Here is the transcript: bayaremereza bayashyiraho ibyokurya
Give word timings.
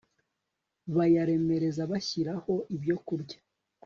bayaremereza 0.95 1.81
bayashyiraho 1.91 2.53
ibyokurya 2.75 3.37